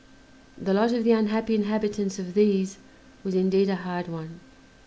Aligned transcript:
The 0.57 0.73
lot 0.73 0.93
of 0.93 1.03
the 1.03 1.11
unhappy 1.11 1.53
inhabitants 1.53 2.17
of 2.17 2.33
these 2.33 2.79
was 3.23 3.35
indeed 3.35 3.69
a 3.69 3.75
hard 3.75 4.07
one. 4.07 4.39